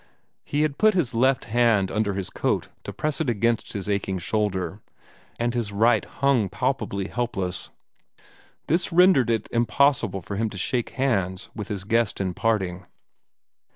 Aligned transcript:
He 0.43 0.63
had 0.63 0.79
put 0.79 0.95
his 0.95 1.13
left 1.13 1.45
hand 1.45 1.91
under 1.91 2.15
his 2.15 2.31
coat 2.31 2.69
to 2.85 2.91
press 2.91 3.21
it 3.21 3.29
against 3.29 3.73
his 3.73 3.87
aching 3.87 4.17
shoulder, 4.17 4.81
and 5.37 5.53
his 5.53 5.71
right 5.71 6.03
hung 6.03 6.49
palpably 6.49 7.07
helpless. 7.09 7.69
This 8.65 8.91
rendered 8.91 9.29
it 9.29 9.47
impossible 9.51 10.23
for 10.23 10.37
him 10.37 10.49
to 10.49 10.57
shake 10.57 10.89
hands 10.97 11.51
with 11.55 11.67
his 11.67 11.83
guest 11.83 12.19
in 12.19 12.33
parting. 12.33 12.87